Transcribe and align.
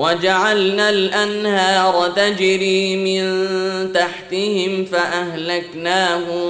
وجعلنا 0.00 0.90
الأنهار 0.90 2.12
تجري 2.16 2.96
من 2.96 3.22
تحتهم 3.92 4.84
فأهلكناهم 4.84 6.48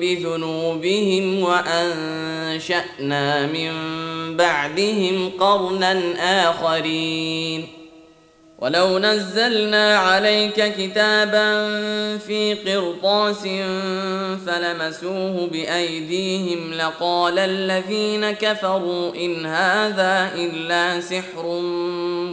بذنوبهم 0.00 1.42
وأنشأنا 1.42 2.86
من 3.46 3.72
بعدهم 4.36 5.30
قرنا 5.40 6.02
آخرين. 6.50 7.81
ولو 8.62 8.98
نزلنا 8.98 9.96
عليك 9.98 10.74
كتابا 10.76 11.68
في 12.18 12.54
قرطاس 12.54 13.42
فلمسوه 14.46 15.48
بايديهم 15.52 16.74
لقال 16.74 17.38
الذين 17.38 18.30
كفروا 18.30 19.14
ان 19.14 19.46
هذا 19.46 20.30
الا 20.34 21.00
سحر 21.00 21.60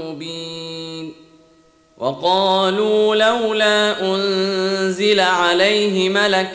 مبين 0.03 1.13
وقالوا 1.97 3.15
لولا 3.15 4.01
انزل 4.01 5.19
عليه 5.19 6.09
ملك 6.09 6.51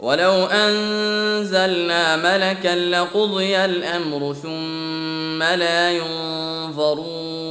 ولو 0.00 0.44
انزلنا 0.44 2.16
ملكا 2.16 2.76
لقضي 2.76 3.64
الامر 3.64 4.34
ثم 4.34 5.42
لا 5.42 5.90
ينظرون 5.90 7.50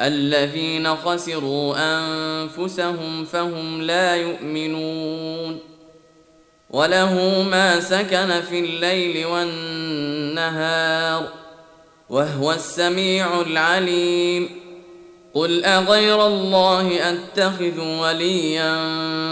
الذين 0.00 0.96
خسروا 0.96 1.74
أنفسهم 1.78 3.24
فهم 3.24 3.82
لا 3.82 4.16
يؤمنون 4.16 5.58
وله 6.70 7.42
ما 7.50 7.80
سكن 7.80 8.40
في 8.40 8.60
الليل 8.60 9.26
والنهار 9.26 11.28
وهو 12.10 12.52
السميع 12.52 13.40
العليم 13.40 14.60
قل 15.34 15.64
أغير 15.64 16.26
الله 16.26 17.10
أتخذ 17.10 17.80
وليا 17.80 18.74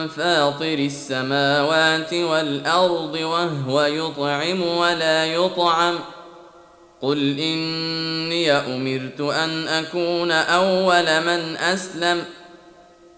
فاطر 0.07 0.79
السماوات 0.79 2.15
والأرض 2.15 3.15
وهو 3.15 3.83
يطعم 3.83 4.63
ولا 4.63 5.27
يطعم 5.27 5.99
قل 7.03 7.39
اني 7.39 8.53
امرت 8.53 9.21
ان 9.21 9.69
اكون 9.69 10.31
اول 10.31 11.03
من 11.03 11.57
اسلم 11.57 12.25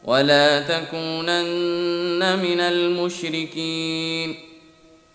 ولا 0.05 0.61
تكونن 0.61 2.39
من 2.39 2.61
المشركين 2.61 4.35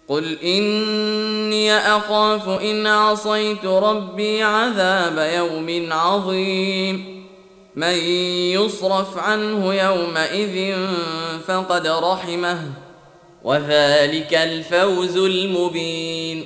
قل 0.07 0.37
اني 0.43 1.77
اخاف 1.77 2.49
ان 2.49 2.87
عصيت 2.87 3.65
ربي 3.65 4.43
عذاب 4.43 5.31
يوم 5.35 5.93
عظيم 5.93 7.25
من 7.75 7.95
يصرف 8.53 9.17
عنه 9.17 9.73
يومئذ 9.73 10.75
فقد 11.47 11.87
رحمه 11.87 12.61
وذلك 13.43 14.33
الفوز 14.33 15.17
المبين 15.17 16.45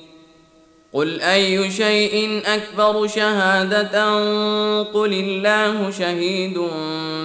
قل 0.93 1.21
اي 1.21 1.71
شيء 1.71 2.41
اكبر 2.45 3.07
شهاده 3.07 4.13
قل 4.83 5.13
الله 5.13 5.91
شهيد 5.91 6.59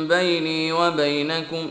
بيني 0.09 0.73
وبينكم 0.73 1.71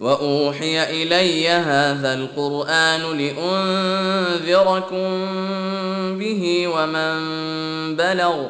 واوحي 0.00 1.02
الي 1.02 1.48
هذا 1.48 2.14
القران 2.14 3.18
لانذركم 3.18 4.98
به 6.18 6.68
ومن 6.68 7.16
بلغ 7.96 8.46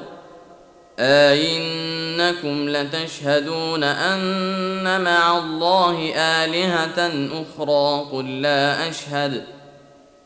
أئنكم 0.98 2.68
لتشهدون 2.68 3.84
أن 3.84 5.00
مع 5.04 5.38
الله 5.38 6.12
آلهة 6.16 7.28
أخرى 7.32 8.06
قل 8.12 8.42
لا 8.42 8.88
أشهد 8.88 9.55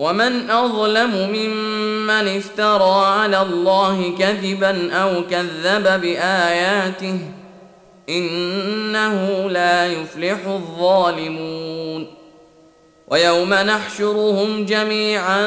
ومن 0.00 0.50
أظلم 0.50 1.30
ممن 1.32 2.36
افترى 2.36 3.06
على 3.06 3.42
الله 3.42 4.14
كذبا 4.18 4.92
أو 4.92 5.22
كذب 5.30 6.00
بآياته 6.00 7.18
إنه 8.08 9.48
لا 9.50 9.86
يفلح 9.86 10.38
الظالمون 10.46 12.06
ويوم 13.08 13.54
نحشرهم 13.54 14.64
جميعا 14.64 15.42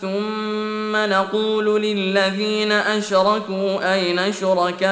ثم 0.00 0.96
نقول 0.96 1.82
للذين 1.82 2.72
أشركوا 2.72 3.94
أين 3.94 4.32
شركاؤكم 4.32 4.88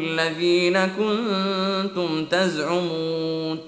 الذين 0.00 0.78
كنتم 0.86 2.24
تزعمون 2.24 3.67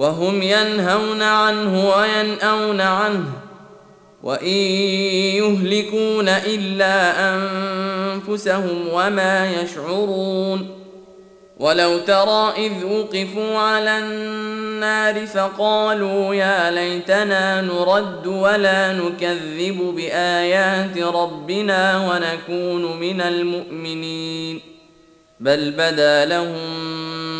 وهم 0.00 0.42
ينهون 0.42 1.22
عنه 1.22 1.90
وينأون 1.90 2.80
عنه 2.80 3.24
وإن 4.22 4.56
يهلكون 5.36 6.28
إلا 6.28 7.12
أنفسهم 7.34 8.88
وما 8.92 9.50
يشعرون 9.50 10.68
ولو 11.56 11.98
ترى 11.98 12.52
إذ 12.56 12.84
وقفوا 12.84 13.58
على 13.58 13.98
النار 13.98 15.26
فقالوا 15.26 16.34
يا 16.34 16.70
ليتنا 16.70 17.60
نرد 17.60 18.26
ولا 18.26 18.92
نكذب 18.92 19.94
بآيات 19.96 20.98
ربنا 20.98 22.08
ونكون 22.08 23.00
من 23.00 23.20
المؤمنين 23.20 24.60
بل 25.40 25.70
بدا 25.70 26.24
لهم 26.24 27.09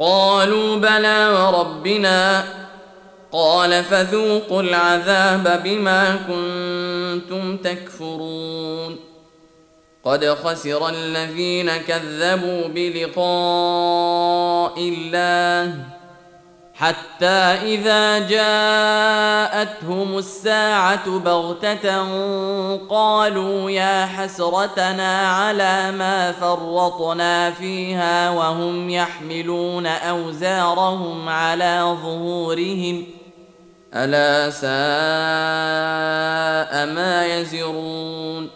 قالوا 0.00 0.76
بلى 0.76 1.28
وربنا. 1.28 2.44
قال 3.32 3.84
فذوقوا 3.84 4.62
العذاب 4.62 5.62
بما 5.64 6.16
كنتم 6.16 7.56
تكفرون. 7.56 8.96
قد 10.04 10.24
خسر 10.24 10.88
الذين 10.88 11.76
كذبوا 11.76 12.68
بلقاء 12.68 14.78
الله. 14.78 15.74
حتى 16.80 17.74
إذا 17.74 18.18
جاءتهم 18.18 20.18
الساعة 20.18 21.18
بغتة 21.18 22.04
قالوا 22.88 23.70
يا 23.70 24.06
حسرتنا 24.06 25.32
على 25.32 25.92
ما 25.92 26.32
فرطنا 26.32 27.50
فيها 27.50 28.30
وهم 28.30 28.90
يحملون 28.90 29.86
أوزارهم 29.86 31.28
على 31.28 31.96
ظهورهم 32.02 33.06
ألا 33.94 34.50
ساء 34.50 34.70
ما 36.94 37.26
يزرون 37.26 38.50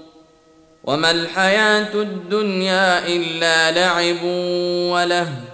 وما 0.84 1.10
الحياة 1.10 1.94
الدنيا 1.94 3.06
إلا 3.06 3.70
لعب 3.70 4.24
ولهو 4.92 5.53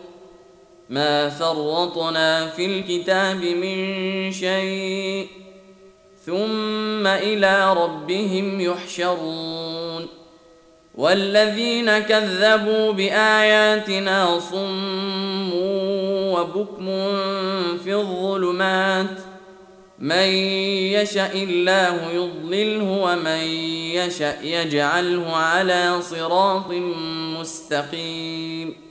ما 0.91 1.29
فرطنا 1.29 2.47
في 2.47 2.65
الكتاب 2.65 3.43
من 3.43 4.31
شيء 4.31 5.27
ثم 6.25 7.07
إلى 7.07 7.73
ربهم 7.73 8.61
يحشرون 8.61 10.07
والذين 10.95 11.99
كذبوا 11.99 12.91
بآياتنا 12.91 14.39
صم 14.39 15.51
وبكم 16.33 16.87
في 17.83 17.95
الظلمات 17.95 19.19
من 19.99 20.27
يشأ 20.95 21.33
الله 21.33 22.11
يضلله 22.11 22.83
ومن 22.83 23.43
يشأ 23.95 24.41
يجعله 24.41 25.35
على 25.35 26.01
صراط 26.01 26.71
مستقيم 27.39 28.90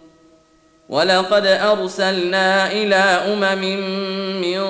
ولقد 0.91 1.45
أرسلنا 1.45 2.71
إلى 2.71 2.95
أمم 2.95 3.61
من 4.41 4.61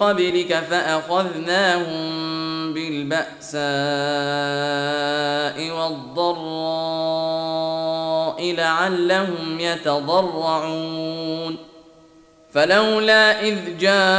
قبلك 0.00 0.64
فأخذناهم 0.70 2.08
بالبأساء 2.74 3.58
والضراء 5.70 6.78
لعلهم 8.54 9.60
يتضرعون. 9.60 11.56
فلولا 12.52 13.42
إذ 13.42 13.78
جاءهم 13.78 14.18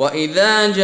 واذا 0.00 0.66
جاءك 0.66 0.80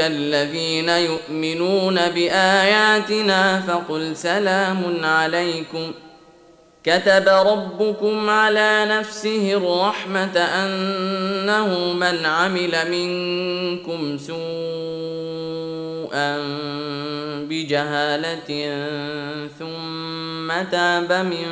الذين 0.00 0.88
يؤمنون 0.88 1.94
باياتنا 1.94 3.60
فقل 3.60 4.16
سلام 4.16 5.04
عليكم 5.04 5.92
كتب 6.84 7.28
ربكم 7.28 8.30
على 8.30 8.86
نفسه 8.88 9.52
الرحمه 9.52 10.38
انه 10.38 11.92
من 11.92 12.26
عمل 12.26 12.90
منكم 12.90 14.18
سوءا 14.18 14.38
بجهاله 17.48 18.76
ثم 19.58 20.62
تاب 20.70 21.12
من 21.12 21.46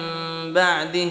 بعده 0.52 1.10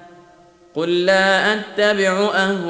قل 0.75 1.05
لا 1.05 1.53
اتبع 1.53 2.31
اهواءكم 2.35 2.61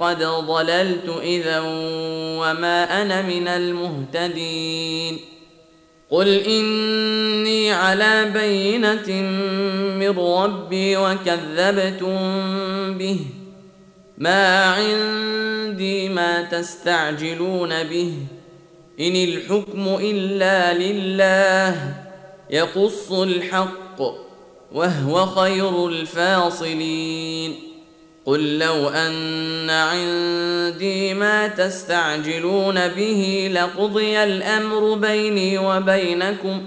قد 0.00 0.22
ضللت 0.22 1.20
اذا 1.22 1.60
وما 2.40 3.02
أنا 3.02 3.22
من 3.22 3.48
المهتدين 3.48 5.18
قل 6.10 6.28
اني 6.28 7.72
على 7.72 8.30
بينه 8.34 9.10
من 9.98 10.18
ربي 10.18 10.96
وكذبتم 10.96 12.18
به 12.98 13.20
ما 14.18 14.64
عندي 14.64 16.08
ما 16.08 16.42
تستعجلون 16.42 17.84
به 17.84 18.12
ان 19.00 19.16
الحكم 19.16 19.98
الا 20.00 20.74
لله 20.74 21.94
يقص 22.50 23.12
الحق 23.12 24.25
وهو 24.76 25.26
خير 25.26 25.88
الفاصلين. 25.88 27.54
قل 28.26 28.58
لو 28.58 28.88
أن 28.88 29.70
عندي 29.70 31.14
ما 31.14 31.48
تستعجلون 31.48 32.88
به 32.88 33.50
لقضي 33.52 34.22
الأمر 34.22 34.94
بيني 34.94 35.58
وبينكم 35.58 36.64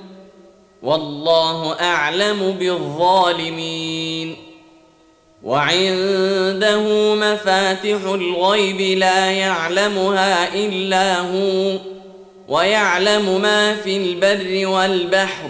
والله 0.84 1.74
أعلم 1.80 2.56
بالظالمين. 2.60 4.36
وعنده 5.44 7.16
مفاتح 7.16 8.02
الغيب 8.06 8.98
لا 8.98 9.32
يعلمها 9.32 10.56
إلا 10.56 11.20
هو 11.20 11.80
ويعلم 12.48 13.42
ما 13.42 13.76
في 13.76 13.98
البر 13.98 14.68
والبحر 14.68 15.50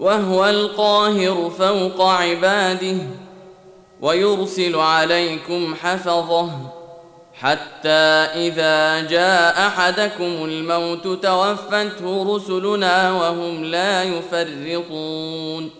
وهو 0.00 0.48
القاهر 0.48 1.50
فوق 1.58 2.02
عباده 2.02 2.96
ويرسل 4.00 4.76
عليكم 4.76 5.74
حفظه 5.74 6.50
حتى 7.34 7.88
إذا 8.48 9.00
جاء 9.00 9.66
أحدكم 9.66 10.44
الموت 10.44 11.06
توفته 11.06 12.36
رسلنا 12.36 13.12
وهم 13.12 13.64
لا 13.64 14.02
يفرطون. 14.04 15.70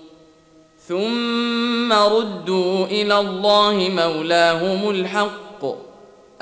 ثم 0.88 1.92
ردوا 1.92 2.86
إلى 2.86 3.18
الله 3.18 3.90
مولاهم 3.96 4.90
الحق 4.90 5.64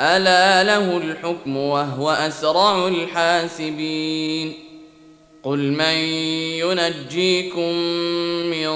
ألا 0.01 0.64
له 0.64 0.97
الحكم 0.97 1.57
وهو 1.57 2.11
أسرع 2.11 2.88
الحاسبين. 2.88 4.68
قل 5.49 5.73
من 5.73 5.97
ينجيكم 6.61 7.73
من 8.51 8.69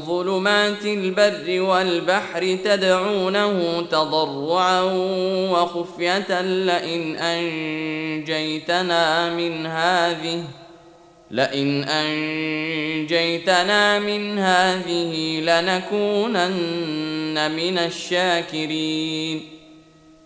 ظلمات 0.00 0.84
البر 0.84 1.60
والبحر 1.60 2.58
تدعونه 2.64 3.80
تضرعا 3.90 4.82
وخفيه 5.52 6.40
لئن 6.40 7.16
انجيتنا 7.16 9.34
من 9.34 9.66
هذه 9.66 10.44
لئن 11.30 11.84
انجيتنا 11.84 13.98
من 13.98 14.38
هذه 14.38 15.40
لنكونن 15.40 17.50
من 17.56 17.78
الشاكرين 17.78 19.55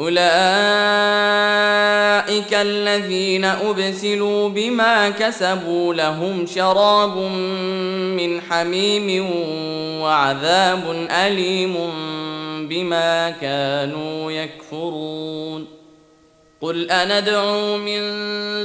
أولئك 0.00 0.20
الذين 2.54 3.44
أبسلوا 3.44 4.48
بما 4.48 5.10
كسبوا 5.10 5.94
لهم 5.94 6.46
شراب 6.46 7.16
من 8.16 8.40
حميم 8.40 9.30
وعذاب 10.00 11.06
أليم 11.10 11.74
بما 12.68 13.30
كانوا 13.30 14.32
يكفرون. 14.32 15.66
قل 16.60 16.90
أندعو 16.90 17.76
من 17.76 18.00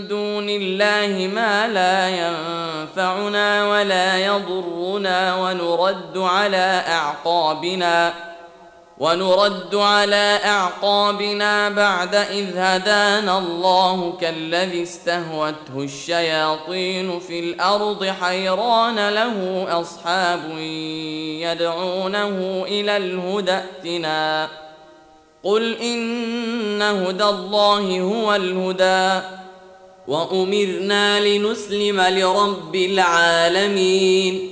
دون 0.08 0.50
الله 0.50 1.30
ما 1.36 1.68
لا 1.68 2.10
ينفعنا 2.10 3.68
ولا 3.68 4.26
يضرنا 4.26 5.36
ونرد 5.36 6.18
على 6.18 6.84
أعقابنا 6.88 8.14
ونرد 9.00 9.76
على 9.76 10.40
أعقابنا 10.46 11.70
بعد 11.70 12.16
إذ 12.16 12.58
هدانا 12.58 13.38
الله 13.38 14.14
كالذي 14.22 14.84
استهوته 14.84 15.56
الشياطين 15.76 17.20
في 17.20 17.40
الأرض 17.40 18.06
حيران 18.06 19.10
له 19.10 19.66
أصحاب 19.82 20.58
يدعونه 21.40 22.64
إلى 22.68 22.98
الهدى 22.98 23.52
ائتنا. 23.52 24.50
قل 25.44 25.78
إن 25.78 26.82
هدى 26.82 27.24
الله 27.24 28.02
هو 28.02 28.36
الهدى. 28.36 29.28
وأمرنا 30.08 31.20
لنسلم 31.20 32.02
لرب 32.02 32.76
العالمين. 32.76 34.52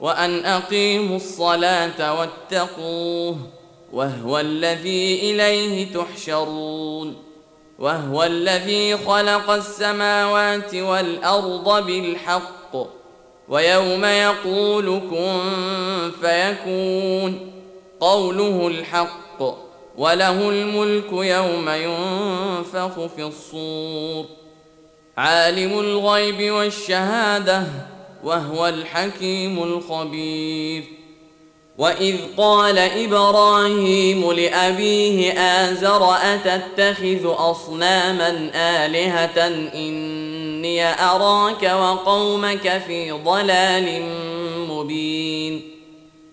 وأن 0.00 0.44
أقيموا 0.44 1.16
الصلاة 1.16 2.14
واتقوه. 2.18 3.57
وهو 3.92 4.38
الذي 4.38 5.32
إليه 5.32 5.94
تحشرون 5.94 7.16
وهو 7.78 8.24
الذي 8.24 8.96
خلق 8.96 9.50
السماوات 9.50 10.74
والأرض 10.74 11.86
بالحق 11.86 12.76
ويوم 13.48 14.04
يقول 14.04 15.00
كن 15.10 16.10
فيكون 16.20 17.50
قوله 18.00 18.66
الحق 18.68 19.42
وله 19.96 20.50
الملك 20.50 21.12
يوم 21.12 21.68
ينفخ 21.68 23.06
في 23.06 23.22
الصور 23.22 24.24
عالم 25.16 25.78
الغيب 25.78 26.52
والشهادة 26.52 27.64
وهو 28.24 28.68
الحكيم 28.68 29.62
الخبير 29.62 30.97
واذ 31.78 32.16
قال 32.36 32.78
إبراهيم 32.78 34.32
لابيه 34.32 35.32
ازر 35.32 36.10
اتتخذ 36.12 37.20
اصناما 37.24 38.50
الهه 38.54 39.46
اني 39.74 40.84
اراك 40.84 41.62
وقومك 41.62 42.82
في 42.86 43.10
ضلال 43.10 44.02
مبين 44.68 45.62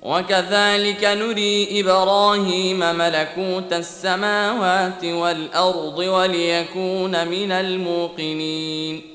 وكذلك 0.02 1.04
نري 1.04 1.82
إبراهيم 1.82 2.80
ملكوت 2.80 3.74
السماوات 3.74 5.06
والارض 5.06 5.98
وليكون 5.98 7.28
من 7.28 7.52
الموقنين 7.52 9.15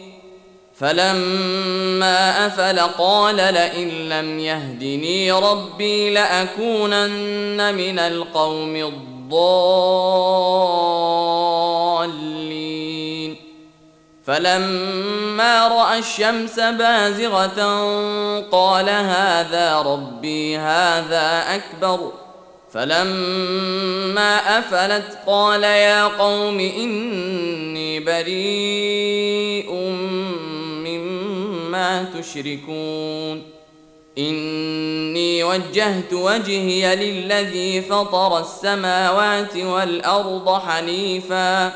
فلما 0.81 2.45
أفل 2.45 2.79
قال 2.79 3.35
لئن 3.35 4.09
لم 4.09 4.39
يهدني 4.39 5.31
ربي 5.31 6.09
لأكونن 6.09 7.75
من 7.75 7.99
القوم 7.99 8.75
الضالين. 8.75 9.51
فلما 14.25 15.67
رأى 15.67 15.99
الشمس 15.99 16.59
بازغة 16.59 17.59
قال 18.51 18.89
هذا 18.89 19.77
ربي 19.77 20.57
هذا 20.57 21.43
أكبر. 21.55 22.11
فلما 22.73 24.59
أفلت 24.59 25.17
قال 25.27 25.63
يا 25.63 26.03
قوم 26.03 26.59
إني 26.59 27.99
بريء 27.99 29.71
ما 31.71 32.05
تشركون. 32.19 33.43
إني 34.17 35.43
وجهت 35.43 36.13
وجهي 36.13 36.95
للذي 36.95 37.81
فطر 37.81 38.39
السماوات 38.39 39.57
والأرض 39.57 40.59
حنيفا 40.59 41.71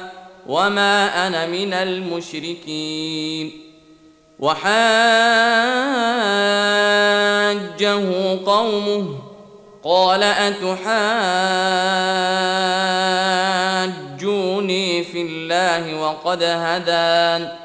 وما 0.47 1.27
أنا 1.27 1.45
من 1.45 1.73
المشركين. 1.73 3.51
وحاجه 4.39 4.75
قومه 8.45 9.19
قال 9.83 10.23
أتحاجوني 10.23 10.63
في 15.03 15.21
الله 15.21 16.01
وقد 16.01 16.43
هدان. 16.43 17.64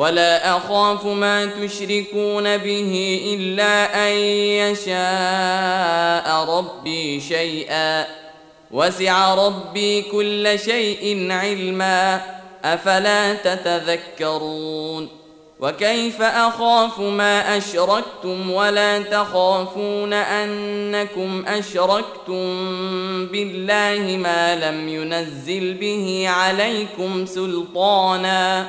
ولا 0.00 0.56
اخاف 0.56 1.06
ما 1.06 1.46
تشركون 1.46 2.56
به 2.56 3.22
الا 3.34 4.08
ان 4.08 4.16
يشاء 4.62 6.44
ربي 6.58 7.20
شيئا 7.20 8.06
وسع 8.70 9.34
ربي 9.34 10.02
كل 10.02 10.58
شيء 10.58 11.32
علما 11.32 12.20
افلا 12.64 13.34
تتذكرون 13.34 15.08
وكيف 15.60 16.22
اخاف 16.22 17.00
ما 17.00 17.56
اشركتم 17.56 18.50
ولا 18.50 19.02
تخافون 19.02 20.12
انكم 20.12 21.44
اشركتم 21.46 22.46
بالله 23.26 24.16
ما 24.16 24.56
لم 24.56 24.88
ينزل 24.88 25.74
به 25.74 26.24
عليكم 26.28 27.26
سلطانا 27.26 28.68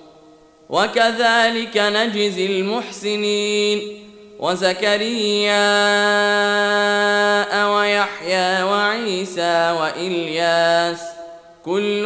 وكذلك 0.71 1.77
نجزي 1.77 2.45
المحسنين. 2.45 3.97
وزكريا 4.39 5.65
ويحيى 7.65 8.63
وعيسى 8.63 9.75
وإلياس 9.79 11.01
كل 11.65 12.03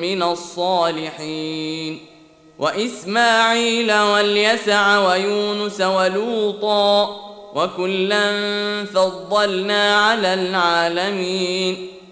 من 0.00 0.22
الصالحين. 0.22 2.06
وإسماعيل 2.58 3.92
واليسع 3.92 4.98
ويونس 4.98 5.80
ولوطا 5.80 7.16
وكلا 7.54 8.32
فضلنا 8.84 10.06
على 10.06 10.34
العالمين. 10.34 11.88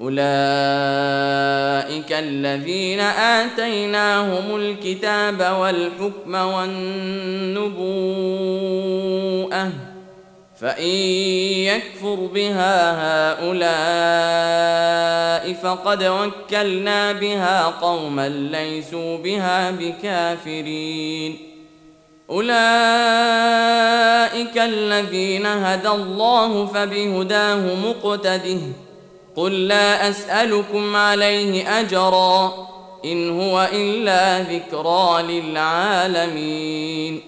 أولئك 0.00 0.18
الذين 2.12 3.00
آتيناهم 3.00 4.56
الكتاب 4.56 5.56
والحكم 5.60 6.34
والنبوءة 6.34 7.78
فإن 10.60 10.88
يكفر 11.70 12.14
بها 12.14 12.92
هؤلاء 13.32 13.58
فقد 15.52 16.04
وكلنا 16.04 17.12
بها 17.12 17.64
قوما 17.64 18.28
ليسوا 18.28 19.18
بها 19.18 19.70
بكافرين. 19.70 21.38
أولئك 22.30 22.58
الذين 24.58 25.46
هدى 25.46 25.88
الله 25.88 26.66
فبهداه 26.66 27.74
مقتده 27.74 28.58
قل 29.38 29.68
لا 29.68 30.10
أسألكم 30.10 30.96
عليه 30.96 31.80
أجرا 31.80 32.68
إن 33.04 33.40
هو 33.40 33.68
إلا 33.72 34.42
ذكرى 34.42 35.22
للعالمين. 35.22 37.20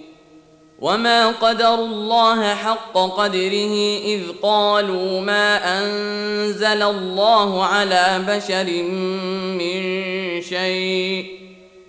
وما 0.80 1.26
قدروا 1.26 1.86
الله 1.86 2.54
حق 2.54 2.92
قدره 2.92 3.98
إذ 4.04 4.22
قالوا 4.42 5.20
ما 5.20 5.78
أنزل 5.78 6.82
الله 6.82 7.64
على 7.64 8.24
بشر 8.28 8.82
من 9.58 9.82
شيء 10.42 11.39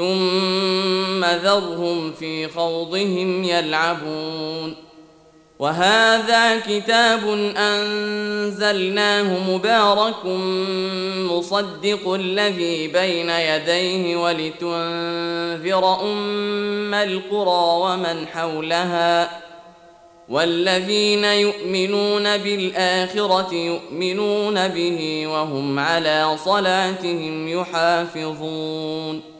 ثم 0.00 1.24
ذرهم 1.24 2.12
في 2.12 2.48
خوضهم 2.48 3.44
يلعبون. 3.44 4.74
وهذا 5.58 6.60
كتاب 6.60 7.52
أنزلناه 7.56 9.50
مبارك 9.50 10.26
مصدق 11.30 12.12
الذي 12.14 12.88
بين 12.88 13.30
يديه 13.30 14.16
ولتنذر 14.16 16.00
أم 16.02 16.94
القرى 16.94 17.80
ومن 17.80 18.26
حولها. 18.26 19.40
والذين 20.28 21.24
يؤمنون 21.24 22.36
بالآخرة 22.36 23.54
يؤمنون 23.54 24.68
به 24.68 25.26
وهم 25.26 25.78
على 25.78 26.36
صلاتهم 26.44 27.48
يحافظون. 27.48 29.39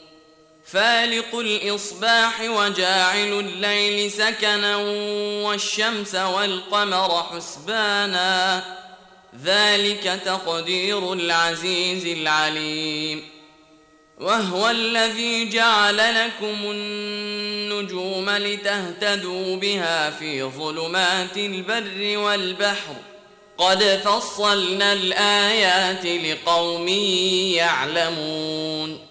فالق 0.73 1.35
الإصباح 1.35 2.41
وجاعل 2.41 3.39
الليل 3.39 4.11
سكنا 4.11 4.75
والشمس 5.45 6.15
والقمر 6.15 7.23
حسبانا. 7.23 8.63
ذلك 9.43 10.21
تقدير 10.25 11.13
العزيز 11.13 12.05
العليم. 12.05 13.29
وهو 14.19 14.69
الذي 14.69 15.49
جعل 15.49 15.97
لكم 15.97 16.71
النجوم 16.71 18.29
لتهتدوا 18.29 19.55
بها 19.55 20.09
في 20.09 20.43
ظلمات 20.43 21.37
البر 21.37 22.17
والبحر. 22.17 22.95
قد 23.57 24.01
فصلنا 24.05 24.93
الآيات 24.93 26.05
لقوم 26.05 26.87
يعلمون. 27.57 29.10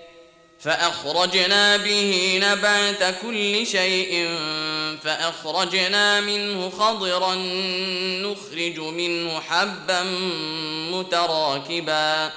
فأخرجنا 0.61 1.77
به 1.77 2.39
نبات 2.43 3.15
كل 3.21 3.67
شيء 3.67 4.29
فأخرجنا 5.03 6.21
منه 6.21 6.69
خضرا 6.69 7.35
نخرج 8.21 8.79
منه 8.79 9.39
حبا 9.39 10.03
متراكبا 10.91 12.31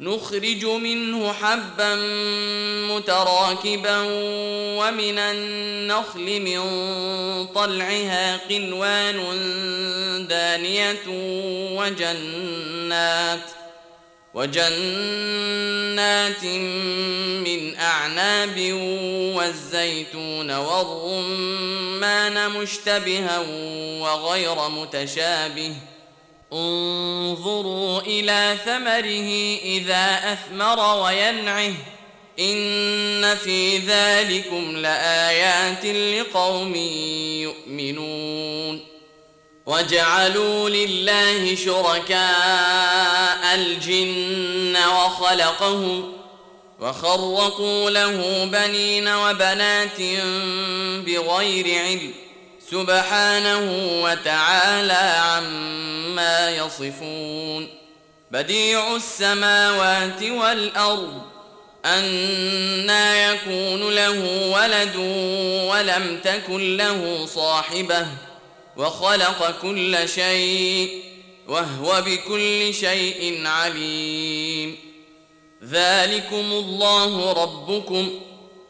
نخرج 0.00 0.64
منه 0.64 1.32
حبا 1.32 1.94
متراكبا 2.90 3.98
ومن 4.78 5.18
النخل 5.18 6.40
من 6.40 6.60
طلعها 7.46 8.36
قنوان 8.36 9.18
دانية 10.28 11.02
وجنات 11.76 13.40
ۖ 13.40 13.61
وجنات 14.34 14.84
من 17.48 17.76
أعناب 17.76 18.72
والزيتون 19.36 20.50
والرمان 20.50 22.50
مشتبها 22.50 23.38
وغير 24.00 24.68
متشابه. 24.68 25.74
انظروا 26.52 28.00
إلى 28.00 28.56
ثمره 28.64 29.58
إذا 29.64 30.32
أثمر 30.32 31.02
وينعه. 31.02 31.74
إن 32.38 33.34
في 33.34 33.78
ذلكم 33.78 34.76
لآيات 34.76 35.86
لقوم 35.86 36.74
يؤمنون. 37.42 38.92
وجعلوا 39.66 40.68
لله 40.68 41.54
شركاء 41.54 43.21
الجن 43.54 44.76
وخلقهم 44.76 46.12
وخرقوا 46.80 47.90
له 47.90 48.44
بنين 48.44 49.08
وبنات 49.08 50.00
بغير 51.06 51.78
علم 51.78 52.12
سبحانه 52.70 53.70
وتعالى 54.02 55.14
عما 55.18 56.50
يصفون 56.50 57.68
بديع 58.30 58.96
السماوات 58.96 60.22
والأرض 60.22 61.22
أنا 61.84 63.32
يكون 63.32 63.94
له 63.94 64.50
ولد 64.52 64.96
ولم 65.70 66.20
تكن 66.24 66.76
له 66.76 67.26
صاحبة 67.26 68.06
وخلق 68.76 69.60
كل 69.62 70.08
شيء 70.08 71.02
وهو 71.52 72.02
بكل 72.06 72.74
شيء 72.74 73.46
عليم. 73.46 74.76
ذلكم 75.64 76.52
الله 76.52 77.32
ربكم. 77.32 78.10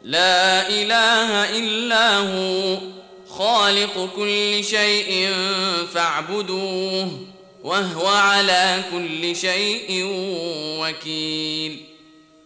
لا 0.03 0.69
إله 0.69 1.57
إلا 1.59 2.17
هو. 2.17 2.77
خالق 3.29 4.09
كل 4.15 4.63
شيء 4.63 5.33
فاعبدوه. 5.93 7.09
وهو 7.63 8.07
على 8.07 8.83
كل 8.91 9.35
شيء 9.35 10.05
وكيل. 10.79 11.85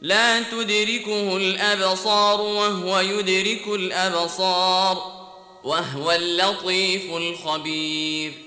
لا 0.02 0.42
تدركه 0.42 1.38
الأبصار 1.38 2.42
وهو 2.42 3.00
يدرك 3.00 3.68
الأبصار. 3.68 5.28
وهو 5.64 6.12
اللطيف 6.12 7.04
الخبير. 7.14 8.47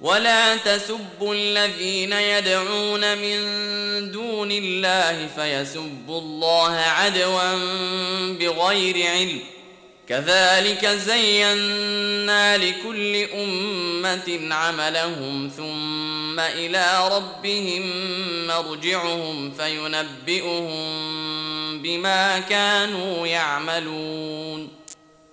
ولا 0.00 0.56
تسبوا 0.56 1.34
الذين 1.34 2.12
يدعون 2.12 3.18
من 3.18 3.40
دون 4.12 4.52
الله 4.52 5.28
فيسبوا 5.36 6.20
الله 6.20 6.72
عدوا 6.76 7.54
بغير 8.32 9.06
علم. 9.10 9.40
كذلك 10.08 10.86
زينا 10.86 12.56
لكل 12.56 13.16
أمة 13.16 14.54
عملهم 14.54 15.50
ثم 15.56 16.40
إلى 16.40 17.08
ربهم 17.12 17.92
مرجعهم 18.46 19.52
فينبئهم 19.52 20.68
بما 21.82 22.38
كانوا 22.38 23.26
يعملون. 23.26 24.79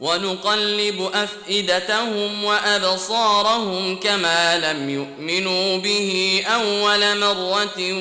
ونقلب 0.00 1.10
أفئدتهم 1.14 2.44
وأبصارهم 2.44 4.00
كما 4.00 4.58
لم 4.58 4.90
يؤمنوا 4.90 5.78
به 5.78 6.42
أول 6.46 7.18
مرة 7.18 7.92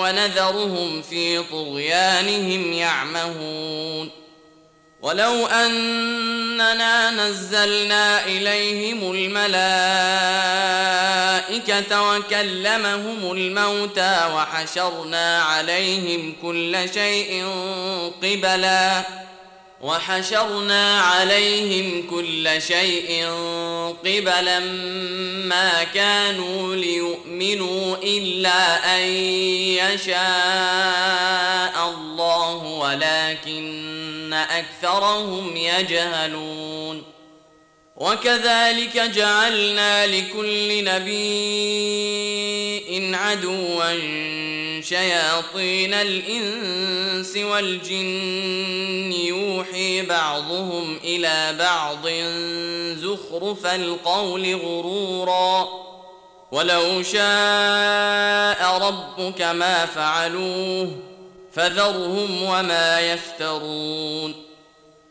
ونذرهم 0.00 1.02
في 1.02 1.42
طغيانهم 1.42 2.72
يعمهون 2.72 4.10
ولو 5.02 5.46
أننا 5.46 7.10
نزلنا 7.10 8.26
الملائكه 8.26 9.12
الملائكة 11.46 12.10
وكلمهم 12.10 13.32
الموتى 13.32 14.30
وحشرنا 14.34 15.42
عليهم 15.42 16.34
كل 16.42 16.76
شيء 16.94 17.46
قبلا 18.22 19.02
وحشرنا 19.80 21.00
عليهم 21.00 22.10
كل 22.10 22.62
شيء 22.62 23.26
قبلا 24.04 24.58
ما 25.48 25.84
كانوا 25.84 26.74
ليؤمنوا 26.74 27.96
إلا 28.02 28.96
أن 28.96 29.02
يشاء 29.80 30.14
الله 31.88 32.64
ولكن 32.64 34.32
أكثرهم 34.32 35.56
يجهلون. 35.56 37.02
وكذلك 37.96 38.96
جعلنا 38.96 40.06
لكل 40.06 40.84
نبي 40.84 42.16
عدوا 43.16 43.92
شياطين 44.82 45.94
الإنس 45.94 47.36
والجن 47.36 49.12
يوحي 49.12 50.02
بعضهم 50.02 50.98
إلى 51.04 51.56
بعض 51.58 52.08
زخرف 52.98 53.66
القول 53.66 54.54
غرورا. 54.54 55.68
ولو 56.52 57.02
شاء 57.02 58.78
ربك 58.78 59.42
ما 59.42 59.86
فعلوه 59.86 60.90
فذرهم 61.52 62.42
وما 62.42 63.00
يفترون. 63.00 64.45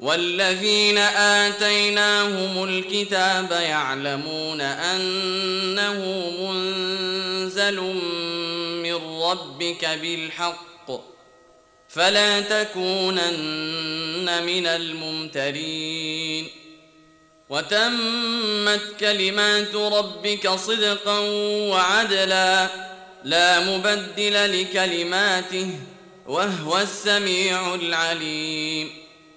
والذين 0.00 0.98
آتيناهم 0.98 2.64
الكتاب 2.64 3.52
يعلمون 3.52 4.60
أنه 4.60 6.30
منزل 6.40 7.80
من 8.82 9.22
ربك 9.22 9.84
بالحق 9.84 10.90
فلا 11.88 12.40
تكونن 12.40 14.42
من 14.46 14.66
الممترين 14.66 16.48
وتمت 17.48 18.80
كلمات 19.00 19.74
ربك 19.74 20.48
صدقا 20.48 21.18
وعدلا 21.70 22.68
لا 23.24 23.60
مبدل 23.60 24.60
لكلماته 24.60 25.70
وهو 26.26 26.78
السميع 26.78 27.74
العليم 27.74 29.09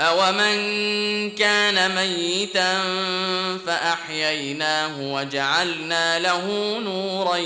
أومن 0.00 1.30
كان 1.30 1.94
ميتا 1.94 2.82
فأحييناه 3.66 5.12
وجعلنا 5.12 6.18
له 6.18 6.78
نورا 6.78 7.36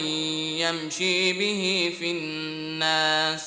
يمشي 0.60 1.32
به 1.32 1.92
في 1.98 2.10
الناس 2.10 3.42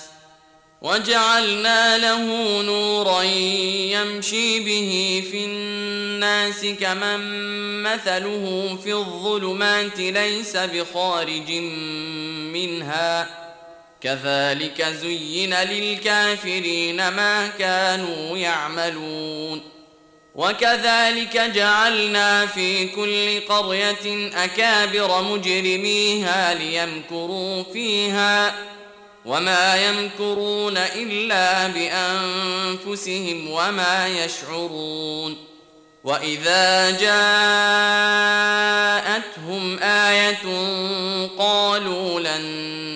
وجعلنا 0.82 1.98
له 1.98 2.26
نورا 2.62 3.22
يمشي 3.92 4.60
به 4.60 5.24
في 5.32 5.46
الناس 5.46 6.66
كمن 6.66 7.22
مثله 7.84 8.78
في 8.84 8.94
الظلمات 8.94 10.00
ليس 10.00 10.58
بخارج 10.58 11.52
منها 12.54 13.42
كذلك 14.04 14.82
زين 14.82 15.54
للكافرين 15.54 17.08
ما 17.08 17.48
كانوا 17.48 18.38
يعملون. 18.38 19.62
وكذلك 20.36 21.38
جعلنا 21.38 22.46
في 22.46 22.88
كل 22.88 23.40
قرية 23.40 24.30
أكابر 24.44 25.22
مجرميها 25.22 26.54
ليمكروا 26.54 27.64
فيها 27.74 28.56
وما 29.26 29.88
يمكرون 29.88 30.78
إلا 30.78 31.68
بأنفسهم 31.68 33.50
وما 33.52 34.08
يشعرون. 34.08 35.38
وإذا 36.04 36.92
جاءتهم 36.92 37.12
آية 39.80 40.46
قالوا 41.38 42.20
لن 42.20 42.91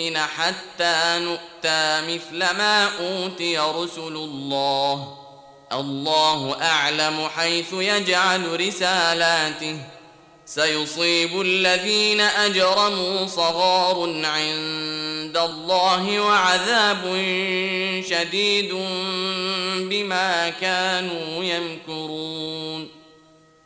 نؤمن 0.00 0.16
حتى 0.16 1.18
نؤتى 1.18 2.00
مثل 2.08 2.38
ما 2.38 2.88
أوتي 3.00 3.58
رسل 3.58 4.16
الله. 4.16 5.16
الله 5.72 6.62
أعلم 6.62 7.28
حيث 7.36 7.72
يجعل 7.72 8.60
رسالاته. 8.60 9.76
سيصيب 10.46 11.40
الذين 11.40 12.20
أجرموا 12.20 13.26
صغار 13.26 14.02
عند 14.24 15.36
الله 15.36 16.20
وعذاب 16.20 17.02
شديد 18.10 18.72
بما 19.90 20.48
كانوا 20.48 21.44
يمكرون. 21.44 22.99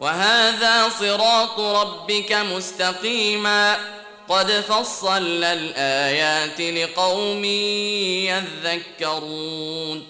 وهذا 0.00 0.88
صراط 1.00 1.60
ربك 1.60 2.32
مستقيما. 2.32 3.76
قد 4.28 4.50
فصلنا 4.50 5.52
الآيات 5.52 6.60
لقوم 6.60 7.44
يذكرون. 9.04 10.06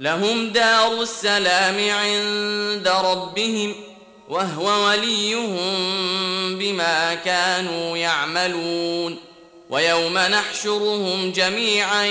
لهم 0.00 0.48
دار 0.48 1.02
السلام 1.02 1.90
عند 1.90 2.88
ربهم 2.88 3.74
وهو 4.28 4.86
وليهم 4.86 5.58
بما 6.58 7.14
كانوا 7.14 7.96
يعملون. 7.96 9.16
ويوم 9.70 10.18
نحشرهم 10.18 11.32
جميعا 11.32 12.04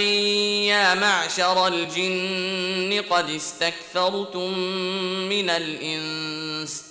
يا 0.66 0.94
معشر 0.94 1.68
الجن 1.68 3.04
قد 3.10 3.30
استكثرتم 3.30 4.58
من 5.30 5.50
الإنس 5.50 6.91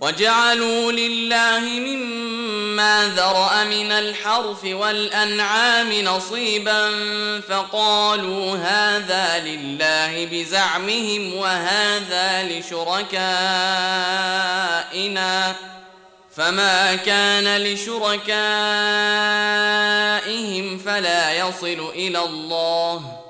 وجعلوا 0.00 0.92
لله 0.92 1.60
مما 1.60 3.12
ذرأ 3.16 3.64
من 3.64 3.92
الحرث 3.92 4.64
والأنعام 4.64 5.92
نصيبا 5.92 6.90
فقالوا 7.48 8.56
هذا 8.56 9.38
لله 9.44 10.26
بزعمهم 10.26 11.34
وهذا 11.34 12.42
لشركائنا 12.42 13.10
فما 16.36 16.94
كان 16.94 17.62
لشركائهم 17.62 18.38
فلا 20.78 21.32
يصل 21.32 21.90
إلى 21.94 22.24
الله 22.24 23.29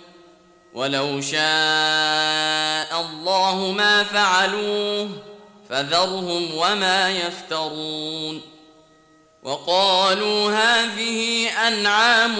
ولو 0.73 1.21
شاء 1.21 1.41
الله 3.01 3.73
ما 3.77 4.03
فعلوه 4.03 5.09
فذرهم 5.69 6.55
وما 6.55 7.09
يفترون 7.09 8.41
وقالوا 9.43 10.51
هذه 10.51 11.49
أنعام 11.67 12.35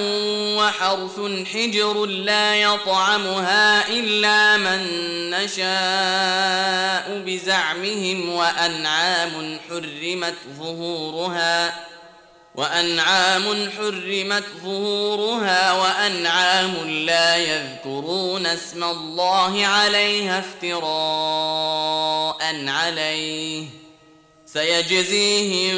وحرث 0.58 1.20
حجر 1.54 2.06
لا 2.06 2.56
يطعمها 2.56 3.88
إلا 3.88 4.58
من 4.58 4.80
نشاء 5.30 7.24
بزعمهم 7.26 8.30
وأنعام 8.30 9.60
حرمت 9.70 10.36
ظهورها 10.58 11.74
وأنعام 12.56 13.70
حرمت 13.78 14.44
ظهورها 14.64 15.72
وأنعام 15.72 16.90
لا 16.90 17.38
يذكرون 17.38 18.46
اسم 18.46 18.84
الله 18.84 19.66
عليها 19.66 20.40
افتراء 20.40 21.86
عليه 22.68 23.66
سيجزيهم 24.46 25.78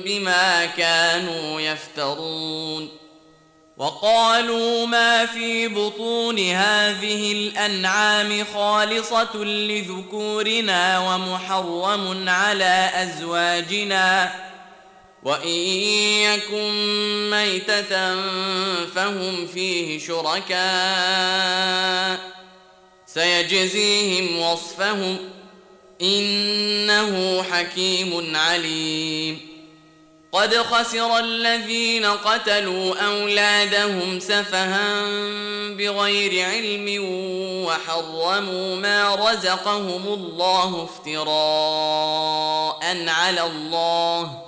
بما 0.00 0.66
كانوا 0.66 1.60
يفترون 1.60 2.88
وقالوا 3.76 4.86
ما 4.86 5.26
في 5.26 5.68
بطون 5.68 6.38
هذه 6.38 7.32
الأنعام 7.32 8.44
خالصة 8.54 9.36
لذكورنا 9.44 10.98
ومحرم 10.98 12.28
على 12.28 12.90
أزواجنا 12.94 14.32
وإن 15.26 15.58
يكن 16.22 16.70
ميتة 17.30 18.14
فهم 18.94 19.46
فيه 19.46 19.98
شركاء 19.98 20.56
سيجزيهم 23.06 24.38
وصفهم 24.40 25.18
إنه 26.02 27.42
حكيم 27.42 28.36
عليم. 28.36 29.40
قد 30.32 30.56
خسر 30.56 31.18
الذين 31.18 32.04
قتلوا 32.04 32.94
أولادهم 33.06 34.20
سفها 34.20 35.02
بغير 35.70 36.46
علم 36.46 37.04
وحرموا 37.66 38.76
ما 38.76 39.14
رزقهم 39.14 40.06
الله 40.06 40.84
افتراء 40.84 42.78
على 43.08 43.42
الله 43.42 44.45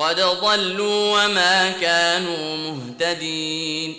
قد 0.00 0.20
ضلوا 0.20 1.24
وما 1.24 1.70
كانوا 1.70 2.56
مهتدين 2.56 3.96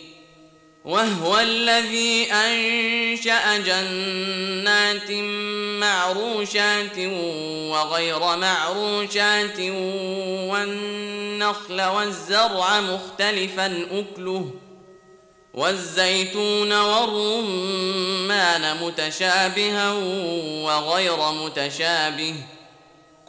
وهو 0.86 1.39
الذي 1.39 2.32
أنشأ 2.32 3.58
جنات 3.58 5.12
معروشات 5.82 6.97
وغير 7.70 8.20
معروشات 8.20 9.60
والنخل 10.49 11.82
والزرع 11.82 12.82
مختلفا 12.82 13.86
أكله 13.91 14.52
والزيتون 15.54 16.74
والرمان 16.74 18.78
متشابها 18.84 19.93
وغير 20.64 21.32
متشابه 21.32 22.36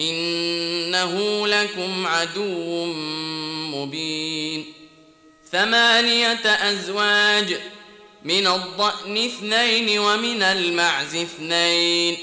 إنه 0.00 1.46
لكم 1.46 2.06
عدو 2.06 2.84
مبين. 3.74 4.64
ثمانية 5.52 6.46
أزواج 6.46 7.56
من 8.24 8.46
الضأن 8.46 9.24
اثنين 9.24 9.98
ومن 9.98 10.42
المعز 10.42 11.16
اثنين. 11.16 12.16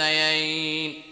الأنثيين؟ 0.00 1.11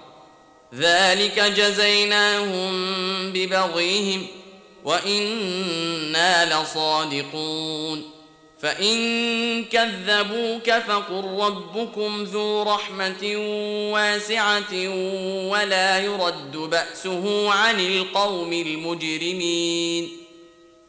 ذلك 0.75 1.39
جزيناهم 1.39 2.71
ببغيهم 3.31 4.27
وإنا 4.83 6.61
لصادقون 6.61 8.11
فإن 8.61 9.65
كذبوك 9.65 10.71
فقل 10.71 11.23
ربكم 11.39 12.23
ذو 12.23 12.63
رحمة 12.63 13.35
واسعة 13.93 14.73
ولا 15.49 15.99
يرد 15.99 16.57
بأسه 16.57 17.53
عن 17.53 17.79
القوم 17.79 18.53
المجرمين 18.53 20.21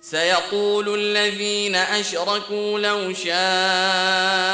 سيقول 0.01 0.95
الذين 0.99 1.75
أشركوا 1.75 2.79
لو 2.79 3.13
شاء 3.15 4.52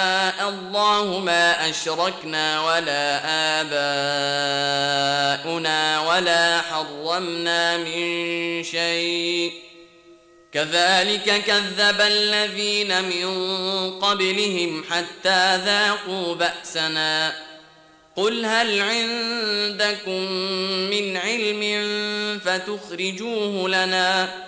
الله 0.88 1.18
ما 1.18 1.70
أشركنا 1.70 2.60
ولا 2.60 3.20
آباؤنا 5.40 6.00
ولا 6.00 6.60
حرمنا 6.60 7.76
من 7.76 8.64
شيء. 8.64 9.52
كذلك 10.52 11.44
كذب 11.44 12.00
الذين 12.00 13.04
من 13.04 13.28
قبلهم 14.00 14.84
حتى 14.90 15.56
ذاقوا 15.56 16.34
بأسنا. 16.34 17.32
قل 18.16 18.44
هل 18.44 18.80
عندكم 18.80 20.22
من 20.90 21.16
علم 21.16 21.62
فتخرجوه 22.44 23.68
لنا؟ 23.68 24.47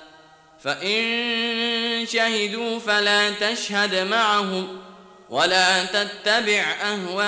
فإن 0.63 2.05
شهدوا 2.05 2.79
فلا 2.79 3.29
تشهد 3.29 3.95
معهم 3.95 4.77
ولا 5.29 5.83
تتبع 5.85 6.63
أهواء 6.83 7.21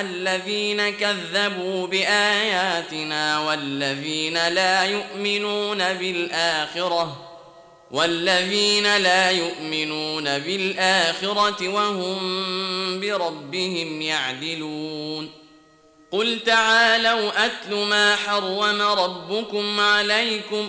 الذين 0.00 0.90
كذبوا 0.90 1.86
بآياتنا 1.86 3.40
والذين 3.40 4.48
لا 4.48 4.84
يؤمنون 4.84 5.78
بالآخرة 5.78 7.26
والذين 7.90 8.96
لا 8.96 9.30
يؤمنون 9.30 10.38
بالآخرة 10.38 11.68
وهم 11.68 12.20
بربهم 13.00 14.02
يعدلون 14.02 15.30
قل 16.10 16.40
تعالوا 16.40 17.46
أتل 17.46 17.74
ما 17.74 18.16
حرم 18.16 18.82
ربكم 18.82 19.80
عليكم 19.80 20.68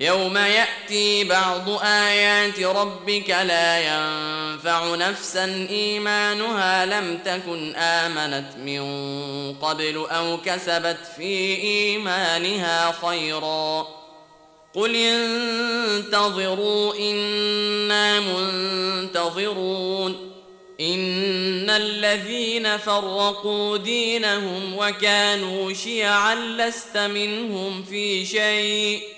يوم 0.00 0.36
يأتي 0.36 1.24
بعض 1.24 1.70
آيات 1.82 2.60
ربك 2.60 3.30
لا 3.30 3.78
ينفع 3.80 4.94
نفسا 4.94 5.66
إيمانها 5.70 6.86
لم 6.86 7.18
تكن 7.24 7.76
آمنت 7.76 8.56
من 8.56 8.82
قبل 9.54 10.06
أو 10.10 10.38
كسبت 10.44 10.98
في 11.16 11.56
إيمانها 11.62 12.94
خيرا 13.06 13.86
قل 14.74 14.96
انتظروا 14.96 16.94
إنا 16.94 18.20
منتظرون 18.20 19.88
إن 20.80 21.70
الذين 21.70 22.76
فرقوا 22.76 23.76
دينهم 23.76 24.74
وكانوا 24.76 25.72
شيعا 25.72 26.34
لست 26.34 26.96
منهم 26.96 27.82
في 27.82 28.26
شيء 28.26 29.17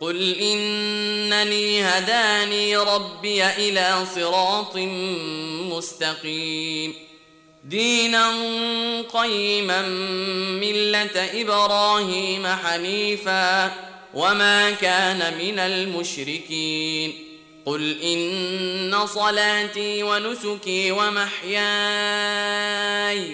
قل 0.00 0.34
انني 0.34 1.82
هداني 1.82 2.76
ربي 2.76 3.46
إلى 3.46 4.06
صراط 4.14 4.76
مستقيم. 5.72 6.94
دينا 7.64 8.32
قيما 9.12 9.82
مله 10.62 11.40
إبراهيم 11.40 12.46
حنيفا 12.46 13.72
وما 14.14 14.70
كان 14.70 15.38
من 15.38 15.58
المشركين. 15.58 17.24
قل 17.66 18.02
ان 18.02 19.06
صلاتي 19.06 20.02
ونسكي 20.02 20.90
ومحياي 20.90 21.58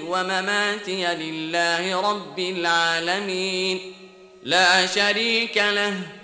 ومماتي 0.00 1.06
لله 1.06 2.00
رب 2.10 2.38
العالمين. 2.38 3.94
لا 4.42 4.86
شريك 4.86 5.56
له 5.56 6.23